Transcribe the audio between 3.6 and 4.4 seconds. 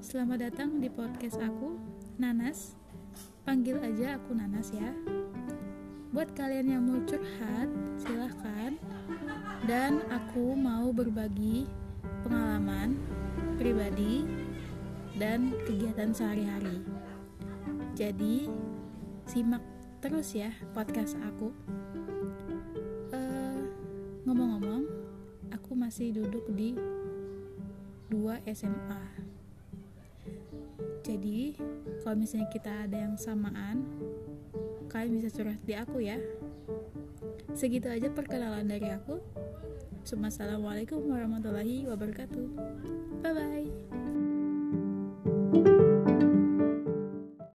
aja aku